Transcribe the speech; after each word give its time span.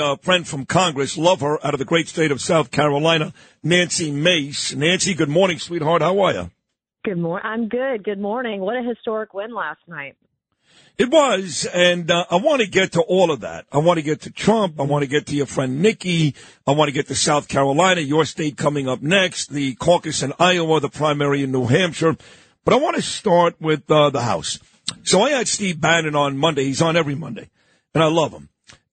a 0.00 0.16
friend 0.18 0.46
from 0.46 0.66
Congress, 0.66 1.16
love 1.16 1.40
her, 1.40 1.64
out 1.64 1.74
of 1.74 1.78
the 1.78 1.84
great 1.84 2.08
state 2.08 2.30
of 2.30 2.40
South 2.40 2.70
Carolina, 2.70 3.32
Nancy 3.62 4.10
Mace. 4.10 4.74
Nancy, 4.74 5.14
good 5.14 5.28
morning, 5.28 5.58
sweetheart. 5.58 6.02
How 6.02 6.18
are 6.20 6.32
you? 6.32 6.50
Good 7.04 7.18
morning. 7.18 7.46
I'm 7.46 7.68
good. 7.68 8.04
Good 8.04 8.18
morning. 8.18 8.60
What 8.60 8.76
a 8.76 8.82
historic 8.82 9.32
win 9.32 9.54
last 9.54 9.80
night. 9.88 10.16
It 10.98 11.10
was, 11.10 11.66
and 11.72 12.10
uh, 12.10 12.26
I 12.30 12.36
want 12.36 12.60
to 12.60 12.68
get 12.68 12.92
to 12.92 13.00
all 13.00 13.30
of 13.30 13.40
that. 13.40 13.64
I 13.72 13.78
want 13.78 13.96
to 13.96 14.02
get 14.02 14.20
to 14.22 14.30
Trump. 14.30 14.78
I 14.78 14.82
want 14.82 15.02
to 15.02 15.08
get 15.08 15.26
to 15.28 15.34
your 15.34 15.46
friend 15.46 15.80
Nikki. 15.80 16.34
I 16.66 16.72
want 16.72 16.88
to 16.88 16.92
get 16.92 17.08
to 17.08 17.14
South 17.14 17.48
Carolina, 17.48 18.02
your 18.02 18.26
state 18.26 18.58
coming 18.58 18.86
up 18.86 19.00
next, 19.00 19.48
the 19.50 19.74
caucus 19.76 20.22
in 20.22 20.34
Iowa, 20.38 20.78
the 20.80 20.90
primary 20.90 21.42
in 21.42 21.52
New 21.52 21.66
Hampshire. 21.66 22.18
But 22.66 22.74
I 22.74 22.76
want 22.76 22.96
to 22.96 23.02
start 23.02 23.56
with 23.60 23.90
uh, 23.90 24.10
the 24.10 24.20
House. 24.20 24.58
So 25.02 25.22
I 25.22 25.30
had 25.30 25.48
Steve 25.48 25.80
Bannon 25.80 26.14
on 26.14 26.36
Monday. 26.36 26.64
He's 26.64 26.82
on 26.82 26.96
every 26.96 27.14
Monday, 27.14 27.48
and 27.94 28.04
I 28.04 28.08
love 28.08 28.32
him. 28.32 28.49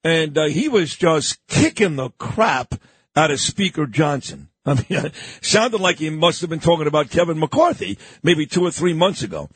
And 0.07 0.37
uh, 0.37 0.45
he 0.45 0.69
was 0.69 0.95
just 0.95 1.45
kicking 1.47 1.97
the 1.97 2.11
crap 2.11 2.75
out 3.13 3.29
of 3.29 3.41
Speaker 3.41 3.85
Johnson. 3.85 4.47
I 4.65 4.75
mean, 4.75 5.11
sounded 5.41 5.81
like 5.81 5.97
he 5.97 6.09
must 6.09 6.39
have 6.39 6.49
been 6.49 6.61
talking 6.61 6.87
about 6.87 7.09
Kevin 7.09 7.37
McCarthy 7.37 7.97
maybe 8.23 8.45
two 8.45 8.65
or 8.65 8.71
three 8.71 8.93
months 8.93 9.21
ago. 9.21 9.49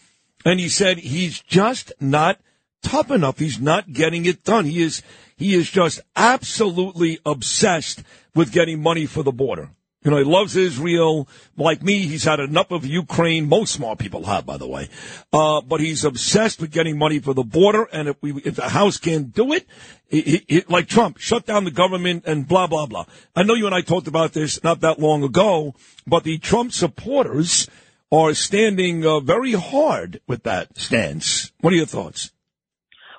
And 0.43 0.59
he 0.59 0.67
said 0.67 0.97
he's 0.97 1.39
just 1.39 1.93
not 2.01 2.37
tough 2.83 3.11
enough. 3.11 3.39
He's 3.39 3.61
not 3.61 3.93
getting 3.93 4.25
it 4.25 4.43
done. 4.43 4.65
He 4.65 4.81
is, 4.81 5.01
he 5.37 5.53
is 5.53 5.69
just 5.69 6.01
absolutely 6.17 7.19
obsessed 7.25 8.03
with 8.35 8.51
getting 8.51 8.81
money 8.81 9.05
for 9.05 9.23
the 9.23 9.31
border. 9.31 9.69
You 10.03 10.09
know, 10.09 10.17
he 10.17 10.23
loves 10.23 10.55
Israel. 10.55 11.27
Like 11.55 11.83
me, 11.83 11.99
he's 11.99 12.23
had 12.23 12.39
enough 12.39 12.71
of 12.71 12.85
Ukraine. 12.85 13.47
Most 13.47 13.73
smart 13.73 13.99
people 13.99 14.25
have, 14.25 14.45
by 14.45 14.57
the 14.57 14.67
way. 14.67 14.89
Uh, 15.31 15.61
but 15.61 15.79
he's 15.79 16.03
obsessed 16.03 16.59
with 16.59 16.71
getting 16.71 16.97
money 16.97 17.19
for 17.19 17.33
the 17.33 17.43
border. 17.43 17.87
And 17.93 18.09
if 18.09 18.17
we, 18.21 18.33
if 18.43 18.55
the 18.55 18.69
House 18.69 18.97
can't 18.97 19.31
do 19.31 19.53
it, 19.53 19.67
it, 20.09 20.45
it, 20.47 20.69
like 20.69 20.87
Trump, 20.87 21.17
shut 21.19 21.45
down 21.45 21.65
the 21.65 21.71
government 21.71 22.23
and 22.25 22.47
blah, 22.47 22.65
blah, 22.65 22.87
blah. 22.87 23.05
I 23.35 23.43
know 23.43 23.53
you 23.53 23.67
and 23.67 23.75
I 23.75 23.81
talked 23.81 24.07
about 24.07 24.33
this 24.33 24.63
not 24.63 24.81
that 24.81 24.99
long 24.99 25.23
ago, 25.23 25.75
but 26.07 26.23
the 26.23 26.39
Trump 26.39 26.71
supporters 26.71 27.69
are 28.11 28.33
standing 28.33 29.05
uh, 29.05 29.19
very 29.19 29.53
hard 29.53 30.19
with 30.27 30.43
that 30.43 30.77
stance. 30.77 31.51
What 31.61 31.73
are 31.73 31.77
your 31.77 31.85
thoughts? 31.85 32.31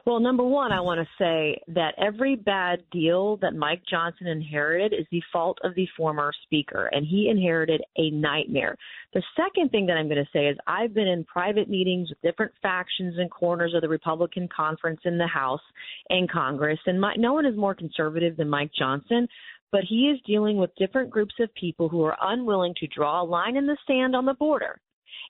Well, 0.04 0.18
number 0.18 0.42
one, 0.42 0.72
I 0.72 0.80
want 0.80 0.98
to 0.98 1.06
say 1.16 1.60
that 1.68 1.94
every 1.96 2.34
bad 2.34 2.82
deal 2.90 3.36
that 3.36 3.54
Mike 3.54 3.82
Johnson 3.88 4.26
inherited 4.26 4.92
is 4.92 5.06
the 5.12 5.22
fault 5.32 5.58
of 5.62 5.76
the 5.76 5.86
former 5.96 6.32
speaker, 6.42 6.86
and 6.90 7.06
he 7.06 7.28
inherited 7.28 7.82
a 7.96 8.10
nightmare. 8.10 8.76
The 9.14 9.22
second 9.36 9.70
thing 9.70 9.86
that 9.86 9.96
I'm 9.96 10.08
going 10.08 10.24
to 10.24 10.30
say 10.32 10.46
is 10.46 10.56
I've 10.66 10.92
been 10.92 11.06
in 11.06 11.22
private 11.24 11.70
meetings 11.70 12.08
with 12.08 12.20
different 12.20 12.52
factions 12.62 13.14
and 13.16 13.30
corners 13.30 13.74
of 13.74 13.82
the 13.82 13.88
Republican 13.88 14.48
conference 14.54 15.00
in 15.04 15.18
the 15.18 15.26
House 15.28 15.62
and 16.08 16.28
Congress, 16.28 16.80
and 16.86 17.00
my, 17.00 17.14
no 17.16 17.34
one 17.34 17.46
is 17.46 17.56
more 17.56 17.74
conservative 17.74 18.36
than 18.36 18.50
Mike 18.50 18.72
Johnson 18.76 19.28
but 19.70 19.84
he 19.88 20.10
is 20.10 20.20
dealing 20.26 20.58
with 20.58 20.68
different 20.76 21.08
groups 21.08 21.34
of 21.40 21.48
people 21.54 21.88
who 21.88 22.02
are 22.04 22.14
unwilling 22.20 22.74
to 22.76 22.86
draw 22.88 23.22
a 23.22 23.24
line 23.24 23.56
in 23.56 23.66
the 23.66 23.78
sand 23.86 24.14
on 24.14 24.26
the 24.26 24.34
border 24.34 24.78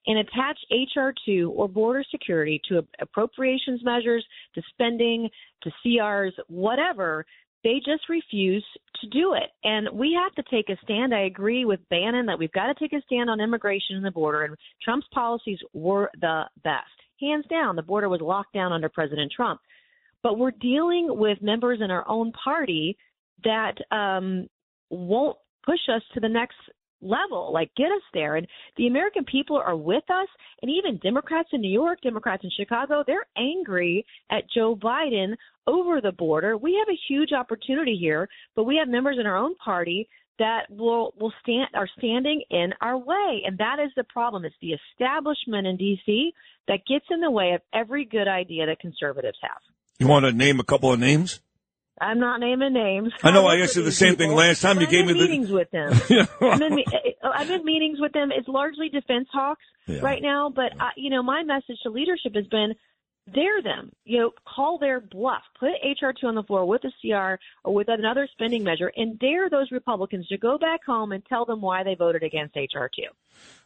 and 0.06 0.18
attach 0.18 0.58
HR2 0.72 1.50
or 1.50 1.68
border 1.68 2.04
security 2.10 2.60
to 2.68 2.86
appropriations 3.00 3.82
measures, 3.84 4.24
to 4.54 4.62
spending, 4.70 5.28
to 5.62 5.70
CRs, 5.84 6.32
whatever. 6.48 7.24
They 7.64 7.76
just 7.84 8.08
refuse 8.08 8.64
to 9.00 9.06
do 9.08 9.34
it. 9.34 9.50
And 9.62 9.88
we 9.92 10.18
have 10.20 10.34
to 10.34 10.50
take 10.50 10.68
a 10.68 10.76
stand. 10.82 11.14
I 11.14 11.26
agree 11.26 11.64
with 11.64 11.80
Bannon 11.90 12.26
that 12.26 12.38
we've 12.38 12.52
got 12.52 12.66
to 12.66 12.74
take 12.74 12.92
a 12.92 13.02
stand 13.06 13.30
on 13.30 13.40
immigration 13.40 13.96
and 13.96 14.04
the 14.04 14.10
border. 14.10 14.42
And 14.44 14.56
Trump's 14.82 15.06
policies 15.14 15.58
were 15.72 16.10
the 16.20 16.44
best. 16.64 16.86
Hands 17.20 17.44
down, 17.48 17.76
the 17.76 17.82
border 17.82 18.08
was 18.08 18.20
locked 18.20 18.52
down 18.52 18.72
under 18.72 18.88
President 18.88 19.30
Trump. 19.34 19.60
But 20.24 20.38
we're 20.38 20.52
dealing 20.52 21.06
with 21.10 21.40
members 21.40 21.80
in 21.80 21.90
our 21.90 22.08
own 22.08 22.32
party 22.32 22.96
that 23.44 23.74
um, 23.90 24.48
won't 24.90 25.36
push 25.64 25.80
us 25.92 26.02
to 26.14 26.20
the 26.20 26.28
next 26.28 26.56
level, 27.02 27.52
like 27.52 27.74
get 27.76 27.86
us 27.86 28.02
there. 28.14 28.36
And 28.36 28.46
the 28.76 28.86
American 28.86 29.24
people 29.24 29.56
are 29.56 29.76
with 29.76 30.04
us. 30.08 30.28
And 30.62 30.70
even 30.70 31.00
Democrats 31.02 31.50
in 31.52 31.60
New 31.60 31.72
York, 31.72 32.00
Democrats 32.02 32.44
in 32.44 32.50
Chicago, 32.56 33.02
they're 33.06 33.26
angry 33.36 34.06
at 34.30 34.44
Joe 34.54 34.76
Biden 34.76 35.34
over 35.66 36.00
the 36.00 36.12
border. 36.12 36.56
We 36.56 36.74
have 36.78 36.92
a 36.92 36.98
huge 37.08 37.32
opportunity 37.32 37.96
here, 38.00 38.28
but 38.56 38.64
we 38.64 38.76
have 38.76 38.88
members 38.88 39.18
in 39.18 39.26
our 39.26 39.36
own 39.36 39.54
party 39.56 40.08
that 40.38 40.62
will 40.70 41.12
will 41.20 41.32
stand 41.42 41.68
are 41.74 41.88
standing 41.98 42.42
in 42.50 42.72
our 42.80 42.96
way 42.96 43.42
and 43.44 43.58
that 43.58 43.76
is 43.78 43.90
the 43.96 44.04
problem 44.04 44.44
it's 44.44 44.54
the 44.62 44.72
establishment 44.72 45.66
in 45.66 45.76
DC 45.76 46.30
that 46.68 46.80
gets 46.88 47.04
in 47.10 47.20
the 47.20 47.30
way 47.30 47.52
of 47.52 47.60
every 47.74 48.06
good 48.06 48.26
idea 48.26 48.64
that 48.64 48.80
conservatives 48.80 49.36
have 49.42 49.60
you 49.98 50.08
want 50.08 50.24
to 50.24 50.32
name 50.32 50.58
a 50.58 50.64
couple 50.64 50.90
of 50.90 50.98
names 50.98 51.40
I'm 52.02 52.18
not 52.18 52.40
naming 52.40 52.72
names. 52.72 53.12
I 53.22 53.30
know. 53.30 53.46
I 53.46 53.58
asked 53.58 53.76
you 53.76 53.82
the 53.82 53.92
same 53.92 54.14
people. 54.14 54.26
thing 54.26 54.36
last 54.36 54.60
time. 54.60 54.80
you 54.80 54.88
gave 54.88 55.06
me 55.06 55.12
the 55.12 55.20
meetings 55.20 55.50
with 55.50 55.70
them. 55.70 55.92
I'm, 56.40 56.62
in, 56.62 56.84
I'm 57.22 57.50
in 57.50 57.64
meetings 57.64 58.00
with 58.00 58.12
them. 58.12 58.32
It's 58.32 58.48
largely 58.48 58.88
defense 58.88 59.28
hawks 59.32 59.62
yeah. 59.86 60.00
right 60.00 60.20
now, 60.20 60.50
but 60.54 60.72
I, 60.80 60.88
uh, 60.88 60.90
you 60.96 61.10
know, 61.10 61.22
my 61.22 61.44
message 61.44 61.78
to 61.84 61.90
leadership 61.90 62.34
has 62.34 62.46
been 62.48 62.74
dare 63.32 63.62
them. 63.62 63.92
You 64.04 64.18
know, 64.18 64.30
call 64.44 64.78
their 64.78 65.00
bluff. 65.00 65.42
Put 65.60 65.70
HR 65.84 66.10
two 66.18 66.26
on 66.26 66.34
the 66.34 66.42
floor 66.42 66.66
with 66.66 66.82
a 66.84 66.92
CR 67.00 67.40
or 67.64 67.74
with 67.74 67.88
another 67.88 68.28
spending 68.32 68.64
measure, 68.64 68.92
and 68.96 69.18
dare 69.18 69.48
those 69.48 69.70
Republicans 69.70 70.26
to 70.28 70.38
go 70.38 70.58
back 70.58 70.80
home 70.84 71.12
and 71.12 71.24
tell 71.26 71.44
them 71.44 71.60
why 71.60 71.84
they 71.84 71.94
voted 71.94 72.24
against 72.24 72.56
HR 72.56 72.86
two. 72.94 73.10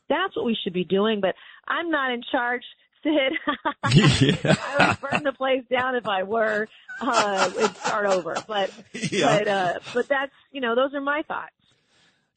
That's 0.08 0.36
what 0.36 0.44
we 0.44 0.56
should 0.62 0.75
be 0.75 0.84
doing. 0.84 1.20
But 1.20 1.34
I'm 1.66 1.91
not 1.91 2.12
in 2.12 2.22
charge. 2.30 2.62
Yeah. 3.06 3.31
I 4.56 4.97
would 5.00 5.11
burn 5.11 5.22
the 5.22 5.33
place 5.33 5.62
down 5.71 5.94
if 5.94 6.06
I 6.06 6.25
were. 6.25 6.69
Uh, 7.00 7.50
and 7.59 7.77
start 7.77 8.06
over. 8.06 8.37
But 8.47 8.71
yeah. 8.93 9.39
but 9.39 9.49
uh, 9.49 9.78
but 9.94 10.09
that's 10.09 10.33
you 10.50 10.61
know 10.61 10.75
those 10.75 10.94
are 10.94 11.00
my 11.00 11.22
thoughts. 11.22 11.53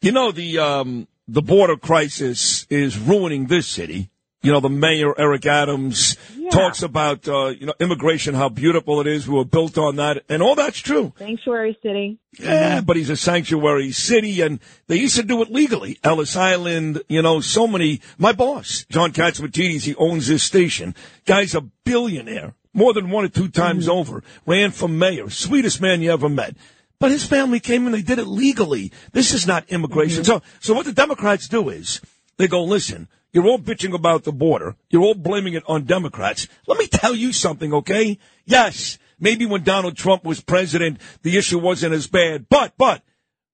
You 0.01 0.11
know 0.11 0.31
the 0.31 0.59
um, 0.59 1.07
the 1.27 1.41
border 1.41 1.77
crisis 1.77 2.65
is 2.69 2.97
ruining 2.97 3.47
this 3.47 3.67
city. 3.67 4.09
You 4.41 4.53
know, 4.53 4.61
the 4.61 4.69
mayor, 4.69 5.13
Eric 5.19 5.45
Adams, 5.45 6.15
yeah. 6.37 6.49
talks 6.49 6.81
about, 6.81 7.27
uh, 7.27 7.47
you 7.47 7.65
know, 7.65 7.73
immigration, 7.79 8.35
how 8.35 8.47
beautiful 8.47 9.01
it 9.01 9.07
is. 9.07 9.27
We 9.27 9.35
were 9.35 9.43
built 9.43 9.77
on 9.77 9.97
that. 9.97 10.23
And 10.29 10.41
all 10.41 10.55
that's 10.55 10.79
true. 10.79 11.13
Sanctuary 11.17 11.77
city. 11.83 12.19
Yeah, 12.39 12.79
but 12.79 12.95
he's 12.95 13.09
a 13.09 13.17
sanctuary 13.17 13.91
city 13.91 14.39
and 14.39 14.59
they 14.87 14.95
used 14.95 15.17
to 15.17 15.23
do 15.23 15.41
it 15.41 15.51
legally. 15.51 15.99
Ellis 16.05 16.37
Island, 16.37 17.01
you 17.09 17.21
know, 17.21 17.41
so 17.41 17.67
many. 17.67 17.99
My 18.17 18.31
boss, 18.31 18.85
John 18.89 19.11
Catsimatidis, 19.11 19.83
he 19.83 19.95
owns 19.95 20.27
this 20.27 20.43
station. 20.43 20.95
Guy's 21.25 21.53
a 21.53 21.61
billionaire, 21.61 22.55
more 22.73 22.93
than 22.93 23.09
one 23.09 23.25
or 23.25 23.29
two 23.29 23.49
times 23.49 23.87
mm-hmm. 23.87 23.97
over. 23.97 24.23
Ran 24.45 24.71
for 24.71 24.87
mayor. 24.87 25.29
Sweetest 25.29 25.81
man 25.81 26.01
you 26.01 26.13
ever 26.13 26.29
met. 26.29 26.55
But 26.97 27.11
his 27.11 27.25
family 27.25 27.59
came 27.59 27.85
and 27.85 27.93
they 27.93 28.01
did 28.01 28.19
it 28.19 28.27
legally. 28.27 28.93
This 29.11 29.33
is 29.33 29.45
not 29.45 29.67
immigration. 29.67 30.23
Mm-hmm. 30.23 30.31
So, 30.31 30.41
so 30.61 30.73
what 30.73 30.85
the 30.85 30.93
Democrats 30.93 31.49
do 31.49 31.67
is 31.67 31.99
they 32.37 32.47
go, 32.47 32.63
listen, 32.63 33.09
you're 33.31 33.47
all 33.47 33.59
bitching 33.59 33.93
about 33.93 34.23
the 34.23 34.31
border. 34.31 34.75
You're 34.89 35.03
all 35.03 35.15
blaming 35.15 35.53
it 35.53 35.63
on 35.67 35.85
Democrats. 35.85 36.47
Let 36.67 36.79
me 36.79 36.87
tell 36.87 37.15
you 37.15 37.31
something, 37.33 37.73
okay? 37.73 38.17
Yes, 38.45 38.97
maybe 39.19 39.45
when 39.45 39.63
Donald 39.63 39.95
Trump 39.95 40.23
was 40.23 40.41
president, 40.41 40.99
the 41.21 41.37
issue 41.37 41.59
wasn't 41.59 41.93
as 41.93 42.07
bad, 42.07 42.47
but, 42.49 42.73
but, 42.77 43.03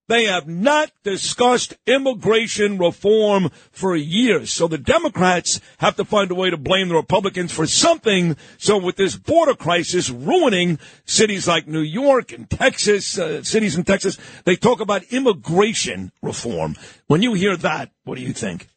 they 0.07 0.25
have 0.25 0.47
not 0.47 0.91
discussed 1.03 1.73
immigration 1.87 2.77
reform 2.77 3.49
for 3.71 3.95
years. 3.95 4.53
So 4.53 4.67
the 4.67 4.77
Democrats 4.77 5.59
have 5.79 5.95
to 5.95 6.05
find 6.05 6.29
a 6.29 6.35
way 6.35 6.51
to 6.51 6.57
blame 6.57 6.89
the 6.89 6.95
Republicans 6.95 7.51
for 7.51 7.65
something. 7.65 8.37
So 8.57 8.77
with 8.77 8.97
this 8.97 9.15
border 9.15 9.55
crisis 9.55 10.11
ruining 10.11 10.77
cities 11.05 11.47
like 11.47 11.67
New 11.67 11.81
York 11.81 12.31
and 12.31 12.47
Texas, 12.47 13.17
uh, 13.17 13.43
cities 13.43 13.75
in 13.75 13.83
Texas, 13.83 14.19
they 14.43 14.55
talk 14.55 14.79
about 14.79 15.03
immigration 15.05 16.11
reform. 16.21 16.75
When 17.07 17.23
you 17.23 17.33
hear 17.33 17.57
that, 17.57 17.89
what 18.03 18.15
do 18.15 18.21
you 18.21 18.33
think? 18.33 18.67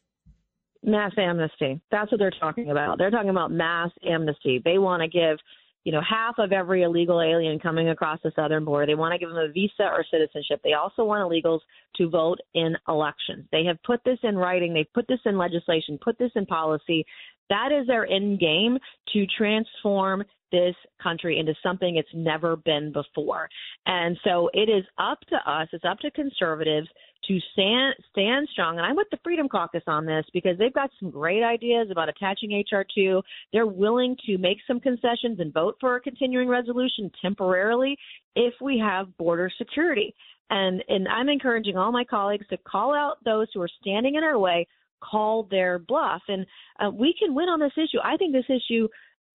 Mass 0.84 1.12
amnesty. 1.18 1.80
That's 1.90 2.10
what 2.10 2.18
they're 2.18 2.30
talking 2.30 2.70
about. 2.70 2.98
They're 2.98 3.10
talking 3.10 3.30
about 3.30 3.50
mass 3.50 3.90
amnesty. 4.08 4.62
They 4.64 4.78
want 4.78 5.02
to 5.02 5.08
give, 5.08 5.38
you 5.84 5.92
know, 5.92 6.00
half 6.08 6.36
of 6.38 6.52
every 6.52 6.82
illegal 6.82 7.20
alien 7.20 7.58
coming 7.58 7.88
across 7.88 8.20
the 8.22 8.30
southern 8.36 8.64
border. 8.64 8.86
They 8.86 8.94
want 8.94 9.12
to 9.12 9.18
give 9.18 9.28
them 9.28 9.38
a 9.38 9.50
visa 9.50 9.82
or 9.82 10.04
citizenship. 10.10 10.60
They 10.62 10.74
also 10.74 11.04
want 11.04 11.28
illegals 11.28 11.60
to 11.96 12.08
vote 12.08 12.38
in 12.54 12.76
elections. 12.86 13.46
They 13.50 13.64
have 13.64 13.82
put 13.84 14.00
this 14.04 14.18
in 14.22 14.36
writing. 14.36 14.72
They've 14.72 14.92
put 14.94 15.08
this 15.08 15.20
in 15.24 15.36
legislation, 15.36 15.98
put 16.02 16.18
this 16.18 16.30
in 16.36 16.46
policy. 16.46 17.04
That 17.50 17.70
is 17.72 17.86
their 17.86 18.06
end 18.06 18.38
game 18.38 18.78
to 19.14 19.26
transform 19.36 20.22
this 20.52 20.74
country 21.02 21.38
into 21.38 21.54
something 21.62 21.96
it's 21.96 22.08
never 22.14 22.56
been 22.56 22.92
before. 22.92 23.48
And 23.86 24.16
so 24.24 24.50
it 24.54 24.70
is 24.70 24.84
up 24.98 25.20
to 25.28 25.36
us, 25.50 25.68
it's 25.72 25.84
up 25.84 25.98
to 26.00 26.10
conservatives 26.10 26.88
to 27.28 27.38
stand 27.52 27.94
stand 28.10 28.48
strong. 28.52 28.78
And 28.78 28.86
I'm 28.86 28.96
with 28.96 29.08
the 29.10 29.18
Freedom 29.22 29.48
Caucus 29.48 29.82
on 29.86 30.06
this 30.06 30.24
because 30.32 30.58
they've 30.58 30.72
got 30.72 30.90
some 30.98 31.10
great 31.10 31.42
ideas 31.42 31.88
about 31.90 32.08
attaching 32.08 32.64
HR2. 32.72 33.22
They're 33.52 33.66
willing 33.66 34.16
to 34.26 34.38
make 34.38 34.58
some 34.66 34.80
concessions 34.80 35.38
and 35.38 35.52
vote 35.52 35.76
for 35.80 35.96
a 35.96 36.00
continuing 36.00 36.48
resolution 36.48 37.10
temporarily 37.22 37.96
if 38.34 38.54
we 38.60 38.78
have 38.78 39.16
border 39.18 39.50
security. 39.58 40.14
And 40.50 40.82
and 40.88 41.06
I'm 41.08 41.28
encouraging 41.28 41.76
all 41.76 41.92
my 41.92 42.04
colleagues 42.04 42.46
to 42.48 42.56
call 42.56 42.94
out 42.94 43.22
those 43.24 43.48
who 43.52 43.60
are 43.60 43.70
standing 43.80 44.14
in 44.14 44.24
our 44.24 44.38
way, 44.38 44.66
call 45.00 45.44
their 45.50 45.78
bluff, 45.78 46.22
and 46.28 46.46
uh, 46.80 46.90
we 46.90 47.14
can 47.18 47.34
win 47.34 47.48
on 47.48 47.60
this 47.60 47.72
issue. 47.76 47.98
I 48.02 48.16
think 48.16 48.32
this 48.32 48.44
issue 48.48 48.88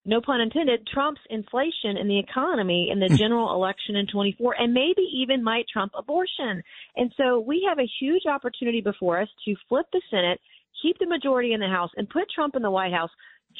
no 0.04 0.20
pun 0.20 0.40
intended, 0.40 0.86
trumps 0.86 1.20
inflation 1.30 1.96
in 1.96 2.08
the 2.08 2.18
economy 2.18 2.90
in 2.90 3.00
the 3.00 3.08
hmm. 3.08 3.16
general 3.16 3.54
election 3.54 3.96
in 3.96 4.06
24 4.06 4.56
and 4.58 4.74
maybe 4.74 5.02
even 5.14 5.42
might 5.42 5.66
trump 5.72 5.92
abortion. 5.96 6.62
And 6.96 7.12
so 7.16 7.40
we 7.40 7.66
have 7.68 7.78
a 7.78 7.90
huge 8.00 8.26
opportunity 8.26 8.80
before 8.80 9.20
us 9.20 9.28
to 9.44 9.54
flip 9.68 9.86
the 9.92 10.02
Senate, 10.10 10.40
keep 10.82 10.98
the 10.98 11.06
majority 11.06 11.52
in 11.52 11.60
the 11.60 11.68
House, 11.68 11.90
and 11.96 12.08
put 12.08 12.30
Trump 12.34 12.56
in 12.56 12.62
the 12.62 12.70
White 12.70 12.92
House 12.92 13.10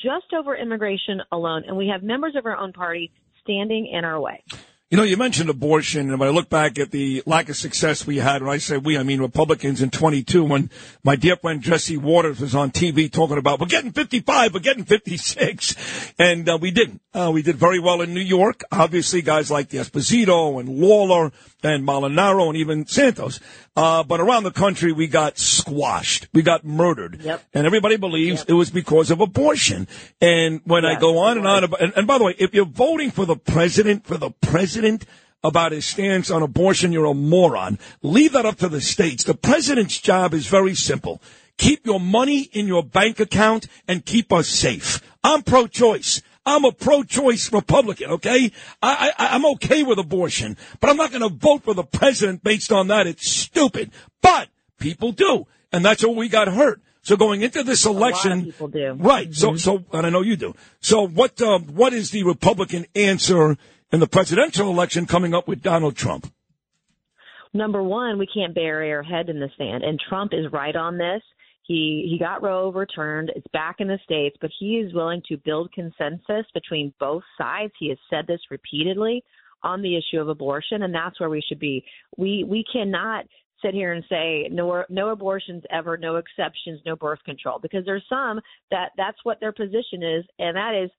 just 0.02 0.32
over 0.36 0.56
immigration 0.56 1.20
alone. 1.32 1.62
And 1.66 1.76
we 1.76 1.88
have 1.88 2.02
members 2.02 2.34
of 2.36 2.46
our 2.46 2.56
own 2.56 2.72
party 2.72 3.12
standing 3.42 3.86
in 3.86 4.04
our 4.04 4.20
way. 4.20 4.42
You 4.90 4.98
know, 4.98 5.02
you 5.02 5.16
mentioned 5.16 5.48
abortion, 5.48 6.10
and 6.10 6.20
when 6.20 6.28
I 6.28 6.32
look 6.32 6.50
back 6.50 6.78
at 6.78 6.90
the 6.90 7.22
lack 7.24 7.48
of 7.48 7.56
success 7.56 8.06
we 8.06 8.18
had, 8.18 8.42
when 8.42 8.52
I 8.52 8.58
say 8.58 8.76
we, 8.76 8.98
I 8.98 9.02
mean 9.02 9.18
Republicans 9.18 9.80
in 9.80 9.88
22, 9.88 10.44
when 10.44 10.70
my 11.02 11.16
dear 11.16 11.36
friend 11.36 11.62
Jesse 11.62 11.96
Watters 11.96 12.38
was 12.38 12.54
on 12.54 12.70
TV 12.70 13.10
talking 13.10 13.38
about, 13.38 13.60
we're 13.60 13.66
getting 13.66 13.92
55, 13.92 14.52
we're 14.52 14.60
getting 14.60 14.84
56, 14.84 16.12
and 16.18 16.46
uh, 16.48 16.58
we 16.60 16.70
didn't. 16.70 17.00
Uh, 17.14 17.30
we 17.32 17.42
did 17.42 17.56
very 17.56 17.78
well 17.78 18.02
in 18.02 18.12
New 18.12 18.20
York. 18.20 18.62
Obviously, 18.72 19.22
guys 19.22 19.50
like 19.50 19.68
D'Esposito 19.70 20.60
and 20.60 20.68
Lawler 20.68 21.32
and 21.62 21.86
Molinaro 21.86 22.48
and 22.48 22.56
even 22.56 22.86
Santos. 22.86 23.40
Uh, 23.76 24.02
but 24.02 24.20
around 24.20 24.42
the 24.42 24.50
country, 24.50 24.92
we 24.92 25.06
got 25.06 25.38
squashed. 25.38 26.28
We 26.34 26.42
got 26.42 26.64
murdered. 26.64 27.20
Yep. 27.22 27.42
And 27.54 27.66
everybody 27.66 27.96
believes 27.96 28.40
Yep. 28.40 28.50
it 28.50 28.52
was 28.54 28.70
because 28.70 29.10
of 29.12 29.20
abortion. 29.20 29.86
And 30.20 30.60
when 30.64 30.84
I 30.84 30.98
go 30.98 31.18
on 31.18 31.38
and 31.38 31.46
on 31.46 31.64
about, 31.64 31.80
and, 31.80 31.92
and 31.96 32.06
by 32.06 32.18
the 32.18 32.24
way, 32.24 32.34
if 32.38 32.52
you're 32.52 32.64
voting 32.66 33.12
for 33.12 33.24
the 33.24 33.36
president, 33.36 34.06
for 34.06 34.16
the 34.18 34.30
president 34.30 34.83
about 35.42 35.72
his 35.72 35.84
stance 35.84 36.30
on 36.30 36.42
abortion, 36.42 36.90
you're 36.90 37.04
a 37.04 37.14
moron. 37.14 37.78
Leave 38.02 38.32
that 38.32 38.46
up 38.46 38.56
to 38.56 38.68
the 38.68 38.80
states. 38.80 39.24
The 39.24 39.34
president's 39.34 40.00
job 40.00 40.32
is 40.32 40.46
very 40.46 40.74
simple. 40.74 41.20
Keep 41.58 41.86
your 41.86 42.00
money 42.00 42.48
in 42.52 42.66
your 42.66 42.82
bank 42.82 43.20
account 43.20 43.68
and 43.86 44.04
keep 44.04 44.32
us 44.32 44.48
safe. 44.48 45.00
I'm 45.22 45.42
pro-choice. 45.42 46.22
I'm 46.46 46.64
a 46.64 46.72
pro-choice 46.72 47.52
Republican, 47.52 48.10
okay? 48.12 48.52
I, 48.82 49.12
I, 49.18 49.28
I'm 49.34 49.46
okay 49.52 49.82
with 49.82 49.98
abortion, 49.98 50.56
but 50.80 50.90
I'm 50.90 50.96
not 50.96 51.10
going 51.10 51.22
to 51.22 51.28
vote 51.28 51.62
for 51.62 51.74
the 51.74 51.84
president 51.84 52.42
based 52.42 52.72
on 52.72 52.88
that. 52.88 53.06
It's 53.06 53.30
stupid. 53.30 53.92
But 54.20 54.48
people 54.78 55.12
do. 55.12 55.46
And 55.72 55.84
that's 55.84 56.02
where 56.04 56.14
we 56.14 56.28
got 56.28 56.48
hurt. 56.48 56.80
So 57.02 57.16
going 57.16 57.42
into 57.42 57.62
this 57.62 57.84
election, 57.84 58.46
people 58.46 58.68
do. 58.68 58.92
right? 58.94 59.32
So, 59.34 59.56
so, 59.56 59.84
and 59.92 60.06
I 60.06 60.10
know 60.10 60.22
you 60.22 60.36
do. 60.36 60.54
So, 60.80 61.06
what, 61.06 61.40
um, 61.42 61.64
what 61.64 61.92
is 61.92 62.10
the 62.10 62.24
Republican 62.24 62.86
answer 62.94 63.58
in 63.94 64.00
the 64.00 64.06
presidential 64.06 64.68
election 64.68 65.06
coming 65.06 65.34
up 65.34 65.48
with 65.48 65.62
Donald 65.62 65.96
Trump? 65.96 66.30
number 67.54 67.82
one, 67.82 68.18
we 68.18 68.26
can't 68.26 68.54
bury 68.54 68.92
our 68.92 69.02
head 69.02 69.28
in 69.28 69.38
the 69.40 69.48
sand, 69.56 69.84
and 69.84 69.98
Trump 70.08 70.32
is 70.34 70.52
right 70.52 70.74
on 70.74 70.98
this. 70.98 71.22
He 71.62 72.08
he 72.10 72.18
got 72.18 72.42
Roe 72.42 72.64
overturned. 72.64 73.30
It's 73.34 73.46
back 73.52 73.76
in 73.78 73.88
the 73.88 73.98
states, 74.04 74.36
but 74.40 74.50
he 74.58 74.74
is 74.74 74.92
willing 74.92 75.22
to 75.28 75.38
build 75.38 75.72
consensus 75.72 76.44
between 76.52 76.92
both 77.00 77.22
sides. 77.38 77.72
He 77.78 77.88
has 77.88 77.98
said 78.10 78.26
this 78.26 78.40
repeatedly 78.50 79.24
on 79.62 79.80
the 79.80 79.96
issue 79.96 80.20
of 80.20 80.28
abortion, 80.28 80.82
and 80.82 80.94
that's 80.94 81.18
where 81.18 81.30
we 81.30 81.42
should 81.48 81.60
be. 81.60 81.82
We 82.18 82.44
we 82.44 82.64
cannot 82.70 83.24
sit 83.62 83.72
here 83.72 83.92
and 83.92 84.04
say 84.10 84.48
no 84.50 84.84
no 84.90 85.08
abortions 85.10 85.62
ever, 85.70 85.96
no 85.96 86.16
exceptions, 86.16 86.80
no 86.84 86.96
birth 86.96 87.22
control, 87.24 87.60
because 87.60 87.84
there's 87.86 88.04
some 88.10 88.40
that 88.70 88.90
that's 88.98 89.18
what 89.22 89.40
their 89.40 89.52
position 89.52 90.02
is, 90.02 90.24
and 90.38 90.56
that 90.56 90.74
is 90.74 90.90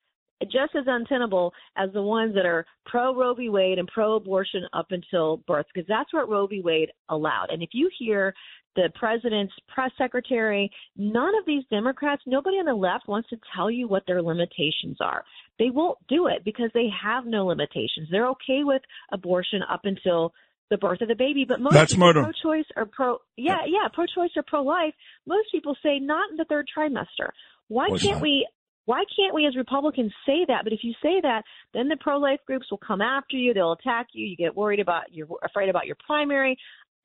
just 0.44 0.76
as 0.76 0.84
untenable 0.88 1.54
as 1.78 1.92
the 1.94 2.02
ones 2.02 2.36
that 2.36 2.46
are 2.46 2.66
pro 2.86 3.16
Roe 3.16 3.34
v. 3.34 3.50
Wade 3.50 3.80
and 3.80 3.88
pro 3.88 4.16
abortion 4.16 4.64
up 4.74 4.88
until 4.92 5.38
birth, 5.48 5.66
because 5.74 5.88
that's 5.88 6.14
what 6.14 6.30
Roe 6.30 6.48
v. 6.48 6.62
Wade 6.62 6.92
allowed. 7.10 7.48
And 7.50 7.64
if 7.64 7.70
you 7.74 7.90
hear 7.98 8.34
the 8.76 8.90
president's 8.96 9.54
press 9.74 9.92
secretary, 9.98 10.70
none 10.98 11.34
of 11.40 11.46
these 11.46 11.64
Democrats, 11.70 12.22
nobody 12.26 12.58
on 12.58 12.66
the 12.66 12.74
left 12.74 13.08
wants 13.08 13.30
to 13.30 13.38
tell 13.56 13.72
you 13.72 13.88
what 13.88 14.04
their 14.06 14.22
limitations 14.22 14.98
are. 15.00 15.24
They 15.58 15.70
won't 15.70 15.98
do 16.10 16.28
it 16.28 16.44
because 16.44 16.70
they 16.74 16.88
have 17.02 17.26
no 17.26 17.46
limitations. 17.46 18.10
They're 18.12 18.28
okay 18.32 18.64
with 18.64 18.82
abortion 19.14 19.62
up 19.72 19.82
until 19.86 20.34
the 20.70 20.78
birth 20.78 21.00
of 21.02 21.08
the 21.08 21.16
baby, 21.16 21.46
but 21.48 21.62
most 21.62 21.74
That's 21.74 21.94
people 21.94 22.08
murder. 22.08 22.24
pro-choice 22.24 22.66
or 22.76 22.86
pro, 22.86 23.20
yeah, 23.38 23.60
yeah, 23.68 23.88
pro-choice 23.94 24.32
or 24.36 24.44
pro-life. 24.46 24.94
Most 25.26 25.48
people 25.52 25.78
say 25.82 26.00
not 26.00 26.32
in 26.32 26.38
the 26.38 26.46
third 26.46 26.68
trimester. 26.76 27.30
Why 27.68 27.88
course 27.88 28.04
can't 28.04 28.22
we 28.22 28.48
why 28.86 29.04
can't 29.16 29.34
we 29.34 29.46
as 29.48 29.56
Republicans 29.56 30.14
say 30.26 30.46
that? 30.48 30.64
But 30.64 30.74
if 30.74 30.80
you 30.84 30.94
say 31.02 31.20
that, 31.22 31.44
then 31.74 31.88
the 31.88 31.98
pro 32.00 32.18
life 32.18 32.40
groups 32.46 32.68
will 32.70 32.78
come 32.78 33.02
after 33.02 33.36
you. 33.36 33.54
They'll 33.54 33.74
attack 33.74 34.08
you. 34.14 34.26
You 34.26 34.36
get 34.36 34.56
worried 34.56 34.80
about, 34.80 35.04
you're 35.12 35.28
afraid 35.44 35.70
about 35.70 35.88
your 35.88 35.98
primary. 36.06 36.58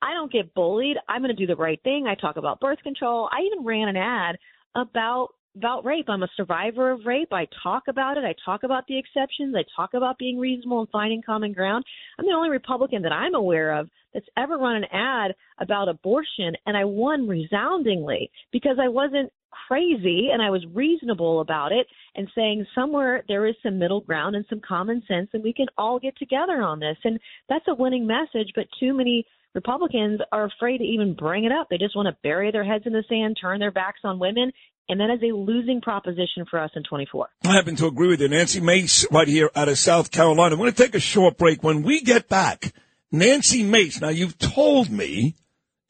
I 0.03 0.15
don't 0.15 0.33
get 0.33 0.55
bullied. 0.55 0.97
I'm 1.09 1.23
going 1.23 1.35
to 1.35 1.47
do 1.47 1.47
the 1.47 1.57
right 1.57 1.81
thing. 1.83 2.07
I 2.07 2.15
talk 2.15 2.37
about 2.37 2.61
birth 2.61 2.79
control. 2.83 3.29
I 3.33 3.43
even 3.43 3.65
ran 3.65 3.89
an 3.89 3.97
ad 3.97 4.37
about 4.75 5.29
about 5.57 5.85
rape. 5.85 6.09
I'm 6.09 6.23
a 6.23 6.29
survivor 6.37 6.93
of 6.93 7.01
rape. 7.05 7.33
I 7.33 7.47
talk 7.63 7.85
about 7.89 8.17
it. 8.17 8.25
I 8.25 8.35
talk 8.45 8.63
about 8.63 8.87
the 8.87 8.99
exceptions. 8.99 9.55
I 9.57 9.65
talk 9.75 9.95
about 9.95 10.17
being 10.17 10.39
reasonable 10.39 10.81
and 10.81 10.89
finding 10.91 11.23
common 11.23 11.53
ground. 11.53 11.85
I'm 12.19 12.25
the 12.25 12.33
only 12.33 12.51
Republican 12.51 13.03
that 13.03 13.13
I'm 13.13 13.35
aware 13.35 13.77
of 13.77 13.89
that's 14.15 14.27
ever 14.37 14.57
run 14.59 14.77
an 14.77 14.85
ad 14.93 15.35
about 15.59 15.89
abortion, 15.89 16.55
and 16.67 16.77
I 16.77 16.85
won 16.85 17.27
resoundingly 17.27 18.31
because 18.53 18.77
I 18.81 18.89
wasn't 18.89 19.33
crazy 19.69 20.29
and 20.33 20.43
I 20.43 20.51
was 20.51 20.65
reasonable 20.73 21.41
about 21.41 21.73
it 21.73 21.87
and 22.15 22.29
saying 22.35 22.67
somewhere 22.75 23.25
there 23.29 23.47
is 23.47 23.55
some 23.63 23.79
middle 23.79 24.01
ground 24.01 24.37
and 24.37 24.45
some 24.49 24.61
common 24.67 25.03
sense 25.07 25.29
and 25.33 25.43
we 25.43 25.53
can 25.53 25.67
all 25.79 25.99
get 25.99 26.17
together 26.17 26.63
on 26.63 26.81
this. 26.81 26.97
And 27.05 27.19
that's 27.49 27.67
a 27.69 27.75
winning 27.75 28.07
message, 28.07 28.53
but 28.55 28.67
too 28.79 28.95
many 28.95 29.27
Republicans 29.55 30.21
are 30.33 30.45
afraid 30.45 30.79
to 30.79 30.85
even 30.85 31.15
bring 31.15 31.45
it 31.45 31.53
up. 31.53 31.69
They 31.69 31.79
just 31.79 31.97
want 31.97 32.07
to 32.07 32.17
bury 32.23 32.53
their 32.53 32.65
heads 32.65 32.85
in 32.87 32.93
the 32.93 33.05
sand, 33.09 33.37
turn 33.41 33.59
their 33.59 33.73
backs 33.73 34.01
on 34.05 34.19
women, 34.19 34.53
and 34.89 35.01
that 35.01 35.11
is 35.11 35.23
a 35.23 35.35
losing 35.35 35.81
proposition 35.81 36.45
for 36.51 36.59
us 36.59 36.71
in 36.75 36.83
24. 36.83 37.29
I 37.45 37.53
happen 37.53 37.77
to 37.77 37.87
agree 37.87 38.09
with 38.09 38.21
you. 38.21 38.29
Nancy 38.29 38.61
Mace, 38.61 39.07
right 39.11 39.29
here 39.29 39.51
out 39.55 39.69
of 39.69 39.79
South 39.79 40.11
Carolina. 40.11 40.55
I'm 40.55 40.61
going 40.61 40.73
to 40.73 40.77
take 40.77 40.95
a 40.95 41.01
short 41.01 41.39
break. 41.39 41.63
When 41.63 41.83
we 41.83 42.01
get 42.01 42.29
back, 42.29 42.73
Nancy 43.13 43.63
Mace, 43.63 44.01
now 44.01 44.09
you've 44.09 44.39
told 44.39 44.91
me, 44.91 45.37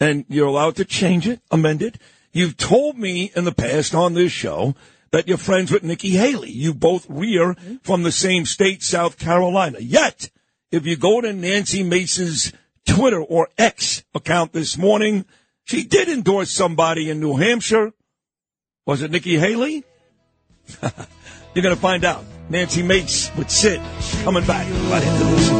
and 0.00 0.24
you're 0.28 0.46
allowed 0.46 0.76
to 0.76 0.84
change 0.84 1.26
it, 1.26 1.40
amend 1.50 1.82
it. 1.82 1.96
You've 2.32 2.56
told 2.56 2.96
me 2.96 3.32
in 3.34 3.44
the 3.44 3.52
past 3.52 3.94
on 3.94 4.14
this 4.14 4.32
show 4.32 4.74
that 5.10 5.26
you're 5.26 5.38
friends 5.38 5.72
with 5.72 5.82
Nikki 5.82 6.10
Haley. 6.10 6.50
You 6.50 6.72
both 6.72 7.06
rear 7.08 7.54
mm-hmm. 7.54 7.76
from 7.82 8.02
the 8.02 8.12
same 8.12 8.46
state, 8.46 8.82
South 8.82 9.18
Carolina. 9.18 9.78
Yet, 9.80 10.30
if 10.70 10.86
you 10.86 10.96
go 10.96 11.20
to 11.20 11.32
Nancy 11.32 11.82
Mace's 11.82 12.52
Twitter 12.86 13.20
or 13.20 13.48
X 13.58 14.04
account 14.14 14.52
this 14.52 14.78
morning, 14.78 15.24
she 15.64 15.84
did 15.84 16.08
endorse 16.08 16.50
somebody 16.50 17.10
in 17.10 17.20
New 17.20 17.36
Hampshire. 17.36 17.92
Was 18.86 19.02
it 19.02 19.10
Nikki 19.10 19.36
Haley? 19.36 19.84
You're 20.82 21.62
going 21.62 21.74
to 21.74 21.80
find 21.80 22.04
out. 22.04 22.24
Nancy 22.48 22.82
Mace 22.82 23.30
with 23.36 23.48
Sid 23.48 23.80
coming 24.24 24.44
back 24.44 24.66
right 24.90 25.02
into 25.02 25.24
this. 25.24 25.50